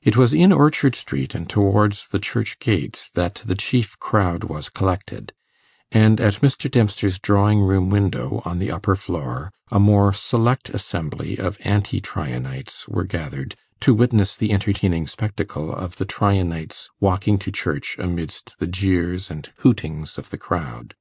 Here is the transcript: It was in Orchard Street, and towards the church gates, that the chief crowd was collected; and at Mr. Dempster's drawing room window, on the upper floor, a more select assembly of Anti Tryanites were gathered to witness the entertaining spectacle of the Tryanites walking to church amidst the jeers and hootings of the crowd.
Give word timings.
It 0.00 0.16
was 0.16 0.32
in 0.32 0.52
Orchard 0.52 0.94
Street, 0.94 1.34
and 1.34 1.50
towards 1.50 2.06
the 2.06 2.20
church 2.20 2.60
gates, 2.60 3.10
that 3.14 3.42
the 3.44 3.56
chief 3.56 3.98
crowd 3.98 4.44
was 4.44 4.68
collected; 4.68 5.32
and 5.90 6.20
at 6.20 6.34
Mr. 6.34 6.70
Dempster's 6.70 7.18
drawing 7.18 7.58
room 7.58 7.90
window, 7.90 8.42
on 8.44 8.58
the 8.60 8.70
upper 8.70 8.94
floor, 8.94 9.50
a 9.72 9.80
more 9.80 10.12
select 10.12 10.70
assembly 10.70 11.36
of 11.36 11.58
Anti 11.62 12.00
Tryanites 12.00 12.86
were 12.88 13.02
gathered 13.02 13.56
to 13.80 13.92
witness 13.92 14.36
the 14.36 14.52
entertaining 14.52 15.08
spectacle 15.08 15.74
of 15.74 15.96
the 15.96 16.06
Tryanites 16.06 16.88
walking 17.00 17.36
to 17.40 17.50
church 17.50 17.96
amidst 17.98 18.54
the 18.58 18.68
jeers 18.68 19.32
and 19.32 19.50
hootings 19.64 20.16
of 20.16 20.30
the 20.30 20.38
crowd. 20.38 20.94